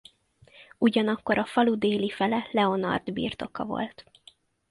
Ugyanakkor 0.77 1.37
a 1.37 1.45
falu 1.45 1.75
déli 1.75 2.09
fele 2.09 2.47
Leonard 2.51 3.11
birtoka 3.13 3.65
volt. 3.65 4.05